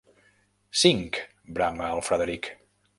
[0.83, 1.19] Cinc!
[1.45, 2.55] –brama el Frederic–.